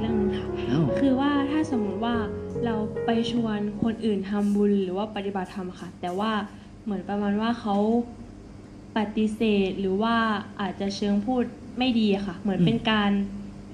[0.00, 2.14] เรื่องนึงค่ะ เอ้า คือว่าถ้าสมมุติว่า
[2.64, 2.74] เรา
[3.04, 6.32] ไปชวนคนอื่นทำบุญหรือว่าปฏิบัติธรรมค่ะ แต่ว่า
[6.84, 7.76] เหมือนประมาณว่าเขา
[8.96, 10.14] ปฏิเสธหรือว่า
[10.60, 11.42] อาจจะเชิงพูด
[11.78, 13.10] ไม่ดีอะค่ะ เหมือนอืม เป็นการ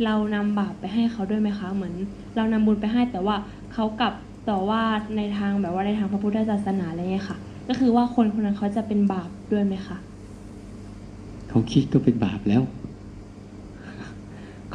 [0.05, 1.95] เรานำบาปไปให้เขาด้วยไหมคะ เหมือน
[2.37, 3.37] เรานำบุญไปให้แต่ว่า
[3.75, 4.15] เขากลับ
[4.49, 4.83] ต่อว่า
[5.17, 7.39] ในทางแบบว่าในทางพระพุทธศาสนาอะไรเงี้ยค่ะ
[7.69, 9.97] ก็คือว่าคนคนนั้นเขาจะเป็นบาปด้วยไหมคะ
[11.49, 12.63] เขาคิดก็เป็นบาปแล้ว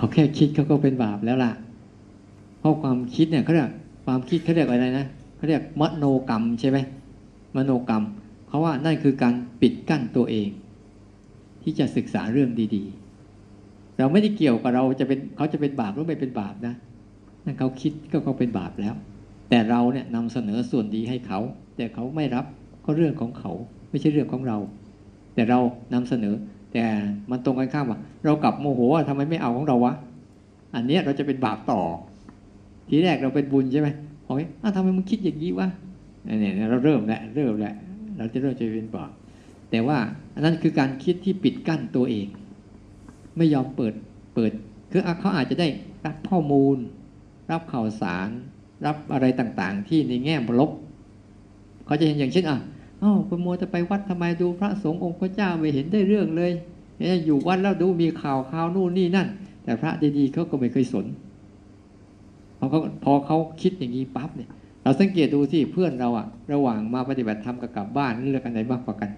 [0.01, 1.51] เขาแค่คิดเขาก็เป็นบาปแล้วล่ะ
[2.59, 3.71] เพราะความคิดเนี่ยเขาเรียก
[4.05, 5.05] ความคิดเขาเรียกอะไรนะ
[5.35, 6.77] เขาเรียกมโนกรรมใช่ไหม
[7.55, 8.03] มโนกรรม
[8.47, 10.49] เพราะว่านั่นคือการปิดกั้นตัวเอง
[11.63, 16.73] ที่จะศึกษาเรื่องดีๆ เราไม่ได้เกี่ยวกับเราจะเป็นเขาจะเป็นบาปหรือไม่เป็นบาปนะ
[17.45, 18.95] นั่นเขาคิดก็เขาเป็นบาปแล้ว
[19.49, 21.39] แต่เราเนี่ยนำเสนอส่วนดีให้เขา
[21.77, 22.45] แต่เขาไม่รับ
[22.85, 23.51] ก็เรื่องของเขา
[23.89, 24.57] ไม่ใช่เรื่องของเรา
[25.33, 25.59] แต่เรา
[25.93, 26.35] นำเสนอ
[26.73, 26.85] แต่
[27.29, 29.93] มันตรงกันข้ามว่าเรากลับโมโหว่าทำไมไม่เอาของเราวะ
[30.75, 31.81] อันเนี้ยเราจะเป็นบาปต่อ
[32.89, 33.89] ทีแรกเราเป็นบุญใช่ไหม
[34.25, 35.67] พอเฮ้ยอ้าวทำไมมึงคิดอย่างนี้วะ
[36.23, 37.75] เนี่ยเราเริ่มแล้วเริ่มแล้ว
[38.17, 39.11] เราจะเริ่มจะเป็นบาป
[39.71, 39.97] แต่ว่า
[40.35, 42.27] อันนั้นคือการคิดที่ปิดกั้นตัวเอง
[43.37, 43.93] ไม่ยอมเปิด
[44.33, 44.51] เปิด
[44.91, 45.67] คือเขาอาจจะได้
[46.05, 46.77] รับข้อมูล
[47.51, 48.29] รับข่าวสาร
[48.85, 50.71] รับอะไรต่างๆ ที่ในแง่ลบ
[51.85, 52.59] เขาจะเห็นอย่างเช่นอะ
[53.03, 56.51] อ้าวคุณโมวจะไปวัดทำไมดูพระสงฆ์องค์พระเจ้าไม่เห็นได้เรื่องเลย
[56.97, 59.27] เนี่ยอยู่วัดแล้วดูมีข่าวข่าวนู่นนี่นั่น
[59.63, 61.05] แต่พระดีๆเขาก็ไม่เคยสน
[62.57, 64.49] พอเขาพอเขาคิดอย่างนี้ปั๊บเนี่ย
[64.83, 69.09] เราสังเกตดูที่เพื่อนเราอะระหว่างมาปฏิบัติธรรมกับกลับบ้านเลือกอันไหนมากกว่ากัน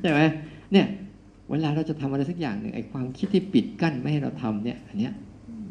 [0.00, 0.20] ใช่ไหม
[0.72, 0.86] เนี่ย
[1.50, 5.12] เวลาเราจะทำอะไรสักอย่างหนึ่งไอ้ความคิดที่ปิดกั้นไม่ให้เราทำเนี่ย อันเนี้ย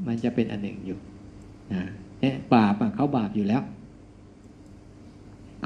[0.08, 0.98] มันจะเป็นอันหนึ่งอยู่
[1.74, 1.82] นะ
[2.22, 3.62] เนี่ยบาปอะเขาบาปอยู่แล้ว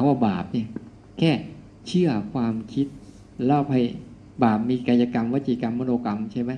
[0.06, 0.68] คำว่าบาปเนี่ย
[1.20, 1.32] แค่
[1.88, 2.88] เชื่อความคิด
[3.46, 3.74] แล้วไป
[4.44, 6.52] บาปมีกายกรรมวจีกรรมมโนกรรมใช่ไหม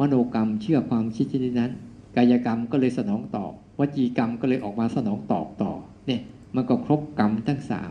[0.00, 1.70] มโนกรรมเชื่อความคิดชนิดนั้น
[2.16, 5.72] กายกรรมก็เลยสนองตอบวจีกรรมก็เลยออกมาสนองตอบต่อ
[6.06, 6.20] เนี่ย
[6.54, 7.90] มันก็ครบกรรมทั้งสาม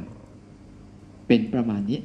[1.28, 2.00] เป็นประมาณนี้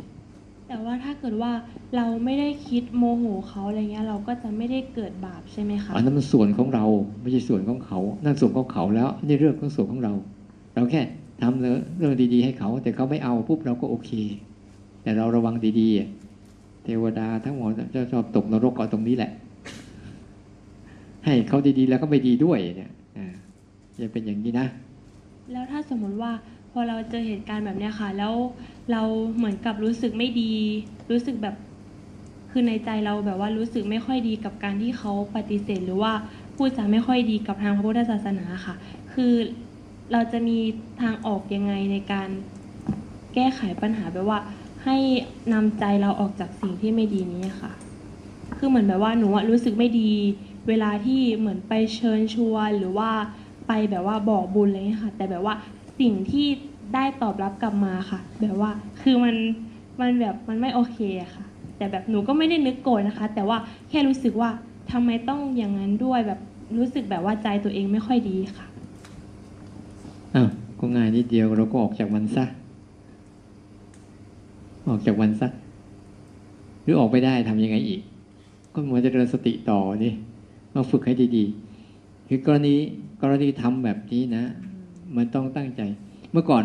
[0.68, 1.52] แต่ว่าถ้าเกิดว่า
[1.96, 6.84] เราไม่ได้คิดโมโหเขาอะไรเงี้ยเราก็จะไม่ได้เกิดบาปใช่ไหมคะอันนั้นมันส่วนของเรา
[7.20, 10.12] ไม่ใช่ส่วนของเขา นั่นส่วนของเขาแล้วนี่เรื่องของส่วนของเรา
[10.74, 11.02] เราแค่
[11.42, 14.10] ทำเรื่องดี ๆ ให้เขา แต่เขาไม่เอาปุ๊บเราก็โอเค
[15.02, 19.30] แต่เราระวังดีๆเทวดาทั้งหมดจะชอบตกนรกเอาตรงนี้แหละ
[21.24, 23.26] ให้เขาดีๆแล้วก็ไม่ดีด้วยเนี่ยอ่า
[24.02, 24.66] จะเป็นอย่างนี้นะ
[25.52, 26.32] แล้วถ้าสมมติว่า
[26.72, 28.34] พอเราเจอเหตุการณ์แบบเนี้ยค่ะ แล้ว
[28.92, 29.02] เรา
[29.36, 30.52] เหมือนกับรู้สึกไม่ดี
[31.10, 31.54] รู้สึกแบบ
[32.50, 36.12] คือในใจเราแบบว่ารู้สึกไม่ค่อยดีกับการที่เขาปฏิเสธ หรือว่า
[36.56, 38.74] พูดจาไม่ค่อยดีกับทางพระพุทธศาสนาค่ะ
[39.12, 39.32] คือ
[40.12, 40.58] เราจะมี
[41.00, 42.28] ทางออกยังไงในการ
[43.34, 44.40] แก้ไขปัญหาแบบว่า
[44.84, 44.96] ให้
[45.52, 47.72] นำใจเราออกจากสิ่งที่ไม่ดีนี้ค่ะ
[48.58, 50.12] คือเหมือนแบบว่าหนูรู้สึกไม่ดี
[50.68, 53.10] เวลาที่เหมือนไปเชิญชวนหรือว่า
[53.68, 55.54] ไปแบบว่าบอกบุญอะไรเงี้ยค่ะ แต่แบบว่า
[56.00, 56.46] สิ่งที่
[56.94, 59.36] ได้ตอบรับกลับมาค่ะ แบบว่าคือมัน
[60.00, 60.98] มันแบบมันไม่โอเค
[61.34, 61.44] ค่ะ
[61.76, 64.50] แต่แบบหนูก็ไม่ได้นึกโกรธนะคะ แต่ว่าแค่รู้สึกว่า
[64.92, 66.40] ทำไมต้องอย่างนั้นด้วยแบบ
[66.78, 68.66] รู้สึกแบบว่าใจตัวเองไม่ค่อยดีค่ะ
[70.78, 72.44] ก็ง่ายนิดเดียวเราก็ออกจากมันซะ
[74.88, 75.48] ออกจากมันซะ
[76.82, 78.00] หรือออกไปได้ทำยังไงอีก
[78.72, 80.12] ก็มาเจริญสติต่อนี่
[80.74, 82.74] มาฝึกให้ดีๆ คือกรณี
[83.22, 84.44] กรณีทำแบบนี้นะ
[85.16, 85.80] มันต้องตั้งใจ
[86.32, 86.64] เมื่อก่อน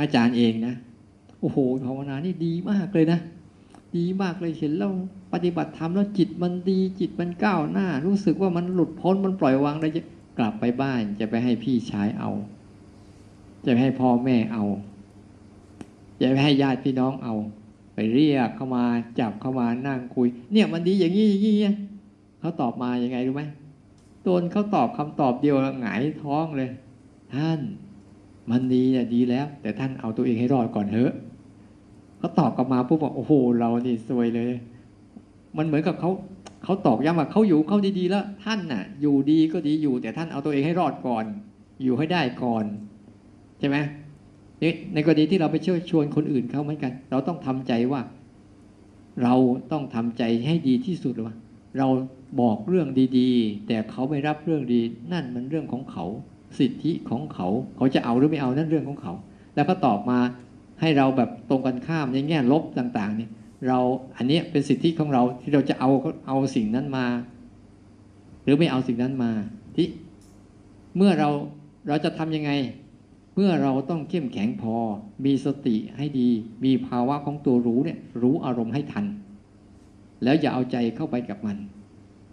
[0.00, 0.74] อาจารย์เองนะ
[1.40, 3.20] โอ้โหภาวนานี่ดีมากเลยนะ
[3.96, 4.92] ดีมากเลยเห็นแล้ว
[5.32, 10.02] ปฏิบัติธรรมแล้วจิตมันดีจิตมันก้าวหน้า รู้สึกว่ามันหลุดพ้นมันปล่อยวางได้จะ
[10.38, 12.30] กลับไปบ้านจะไปให้พี่ชายเอา
[13.64, 14.64] จะไปให้พ่อแม่เอา
[16.20, 17.34] จะไปให้ญาติพี่น้องเอา
[17.94, 18.84] ไปเรียกเข้ามา
[19.20, 21.56] จับเข้ามานั่งคุย เนี่ยมันดีอย่างนี้อย่างนี้
[22.40, 23.42] เขาตอบมาอยังไงรู้ไหม
[24.22, 26.70] โดนเขาตอบคำตอบเดียวหงายท้องเลย
[27.34, 27.60] ท่าน
[28.50, 31.12] มันดีอะดีแล้ว แต่ท่านเอาตัวเองให้รอดก่อนเถอะ
[32.18, 34.52] เขาตอบกลับมาปุ๊บบอกโอ้โหเรานี่ซวยเลย
[35.56, 36.10] มันเหมือนกับเขา
[36.64, 41.24] เขาตอกย้ำว่าเขาอยู่เขาดีๆแล้ว ท่านน่ะ อยู่ดีก็ดีอยู่ แต่ท่านเอาตัวเองให้รอดก่อน
[41.82, 42.64] อยู่ให้ได้ก่อน
[43.58, 43.76] ใช่ไหม
[44.62, 48.00] นี่ในกรณีที่เราไปเชิญชวนคนอื่นเขาเหมือนกัน เราต้องทำใจว่า
[49.22, 49.34] เรา
[49.72, 51.34] ต้องทำใจให้ดีที่สุดว่า
[51.78, 51.88] เรา
[52.40, 52.88] บอกเรื่อง
[53.18, 54.80] ดีๆ แต่เขาไม่รับเรื่องดี
[55.12, 56.04] นั่นมันเรื่องของเขา
[56.58, 59.12] สิทธิของเขา เขาจะเอาหรือไม่เอานั่นเรื่องของเขา
[59.54, 60.18] แล้วก็ตอบมา
[60.80, 63.30] ให้เราแบบตรงกันข้ามในแง่ลบต่างๆ เนี่ย
[63.68, 63.78] เรา
[64.16, 65.90] อันนี้เป็นสิทธิของเราที่เราจะเอา
[66.26, 67.06] เอาสิ่งนั้นมา
[68.42, 69.32] หรือไม่เอาสิ่งนั้นมา
[69.76, 69.86] ที่
[70.96, 71.30] เมื่อเรา
[71.88, 72.50] เราจะทำยังไง
[73.40, 74.76] เมื่อเราต้องเข้มแข็งพอ
[75.24, 76.28] มีสติให้ดี
[76.64, 79.06] มีภาวะของตัวรู้เนี่ยรู้อารมณ์ให้ทัน
[80.24, 81.56] แล้วอย่าเอาใจเข้าไปกับมัน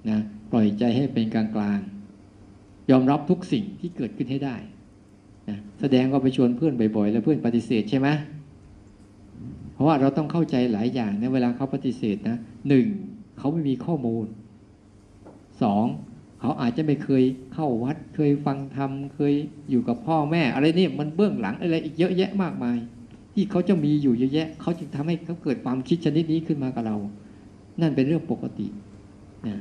[0.10, 0.20] นะ
[0.52, 4.56] ปล่อยใจให้เป็นกลางกลางๆยอมรับทุกสิ่งที่เกิดขึ้นให้ได้
[5.50, 8.08] นะแสดงว่าไปชวนเพื่อนบ่อยๆ แล้วเพื่อนปฏิเสธใช่ไหม
[9.74, 12.38] เพราะว่าเราต้องเข้าใจหลายอย่างในเวลาเขาปฏิเสธนะ
[12.70, 12.86] หนึ่ง
[13.38, 14.26] เขาไม่มีข้อมูล
[15.62, 15.86] สอง
[16.46, 19.34] เขาอาจจะไม่เคยเข้าวัด เคยฟังธรรมเคย
[19.70, 22.78] อยู่กับพ่อแม่ อะไรนี่มันเบื้องหลังอะไรอีกเยอะแยะมากมาย
[23.34, 26.96] ที่เขาจะมีอยู่เยอะแยะ เขาจึงทำให้เขาเกิดความคิดชนิดนี้ขึ้นมากับเรา
[27.82, 28.68] นั่นเป็นเรื่องปกติ
[29.48, 29.56] นะ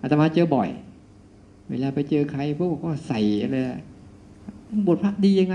[0.00, 0.68] อาตมาเจอบ่อย
[1.70, 3.56] เวลาไปเจอใครพวกก็ใส่อะไร
[4.86, 5.54] บทพระดียังไง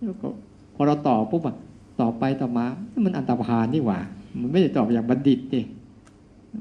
[0.00, 0.28] แล้วก็
[0.74, 1.56] พอเราตอบปุ๊บอะ
[2.00, 2.64] ต่อไปต่อมา
[3.04, 3.98] มันอันตรพานนี่หว่า
[4.40, 5.62] มันไม่ได้ตอบอย่างบัณฑิตดิ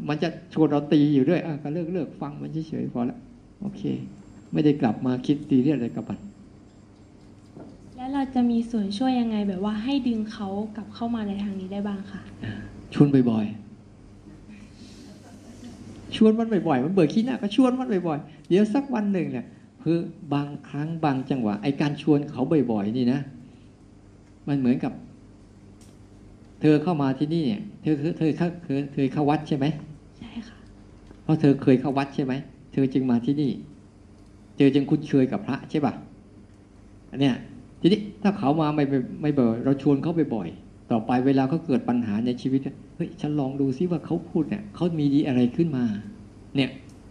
[0.07, 3.17] มันจะชวนเราตีอยู่ด้วยอะก็เลิกเลิกฟังมันเฉยๆพอและ
[3.61, 3.81] โอเค
[4.53, 6.19] ไม่ได้กลับมาคิดตีเรียกอะไรกับมัน
[7.95, 12.21] แล้วเราจะมีส่วนช่วยยังไงแบบว่าให้ดึงเขากลับเข้ามาในทางนี้ได้บ้างคะ
[12.93, 13.67] ชวนบ่อยๆ
[16.15, 19.45] ชวนมันบ่อยๆ มันเบื่อขี้หน้าก็ชวนมันบ่อยๆ เดี๋ยวสักวันหนึ่งเนี่ย
[19.83, 19.97] คือ
[20.33, 23.19] บางครั้งบางจังหวะไอการชวนเขาบ่อยๆ นี่นะ
[24.47, 24.93] มันเหมือนกับ
[26.61, 29.65] เธอเข้ามาที่นี่เนี่ย เธอเธอเธอเคยเคยเข้าวัดใช่ไหม
[30.19, 30.57] ใช่ค่ะ
[31.23, 33.51] เพราะเธอเคยเข้าวัดใช่ไหมเธอจึงมาที่นี่
[34.57, 35.93] เจอจึงคุ้นเคยกับพระใช่ป่ะ
[37.11, 37.35] อันเนี้ย
[37.81, 40.47] ทีนี้ถ้าเขามาไม่ไม่ไม่บ่อยเราชวนเขาไปบ่อย
[40.91, 42.61] ต่อไปเวลาเขาเกิดปัญหาในชีวิต
[42.95, 45.83] เฮ้ยฉันลองดูซิว่าเขาพูดเนี่ยเขามีดีอะไรขึ้นมา
[46.55, 46.69] เนี่ย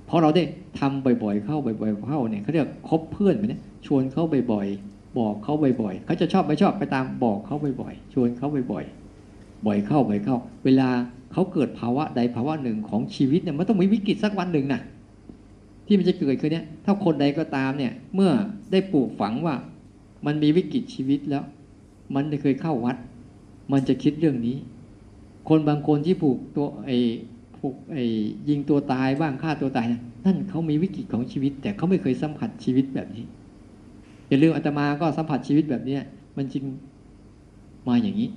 [0.09, 0.43] พอเราได้
[0.79, 4.23] ทำบ่อยๆเข้าบ่อยๆเข้าเนี่ยเขาเรียกคบเพื่อนไปเนี่ยชวนเขา
[4.53, 10.89] บ่อยๆบอกเขาบ่อยๆเขาจะชอบไม่ชอบไปตามบอกเขาบ่อยๆชวนเขาบ่อยๆบ่อยเข้าบ่อยเข้า เวลา
[11.33, 14.81] เขาเกิดภาวะใดภาวะหนึ่งของชีวิตเนี่ยมันต้องมีวิกฤตสักวันหนึ่งนะ
[15.87, 18.31] ที่มันจะเกิดคือเนี่ยถ้าคนใดก็ตามเนี่ย เมื่อ
[18.73, 19.55] ได้ปลูกฝังว่า
[20.27, 21.45] มันมีวิกฤตชีวิตแล้ว
[22.15, 22.97] มันเคยเข้าวัด
[23.73, 24.57] มันจะคิดเรื่องนี้
[25.49, 26.97] คนบางคนที่ผูกตัวไอ้
[27.59, 28.05] ผูกไอ้
[28.49, 33.25] ยิงตัวตายบ้างฆ่าตัวตายนะนั่นเขามีวิกฤตของชีวิต แต่เขาไม่เคยสัมผัสชีวิตแบบนี้
[34.29, 36.03] อย่าลืมอาตมาก็สัมผัสชีวิตแบบเนี้ย
[36.37, 36.65] มันจึง
[37.89, 38.31] มาอย่างนี้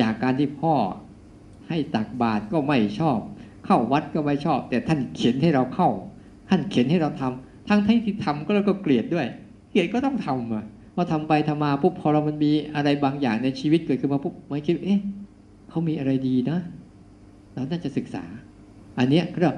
[0.00, 0.74] จากการที่พ่อ
[1.68, 3.18] ให้ตักบาตรก็ไม่ชอบ
[3.64, 5.90] เข้าวัดก็ไม่ชอบ แต่ท่านเขียนให้เราเข้า
[6.48, 9.26] ท่านเขียนให้เราทำทั้งที่ทำก็เราก็เกลียดด้วย
[9.70, 10.64] เกลียดก็ต้องทำอะ
[10.94, 15.00] พอทำไปทำมาปุ๊บพอเรามันมีอะไรบางอย่างในชีวิตเกิดขึ้นมาปุ๊บมันคิดเอ๊ะ
[15.68, 16.58] เขามีอะไรดีนะ
[17.54, 18.24] เราน่าจะศึกษา
[18.98, 19.50] อันเนี้ยเรา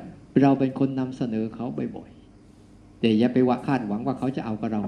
[0.43, 4.83] เราเป็นคนนำเสนอเขาบ่อยๆแต่อย่าไปว่าคาดหวังว่าเขาจะเอากับเรา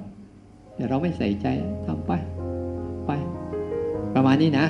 [0.77, 1.47] แต่เราไม่ใส่ใจ
[1.87, 2.13] ทำไป
[3.07, 3.11] ไป
[4.15, 4.67] ประมาณนี้นะ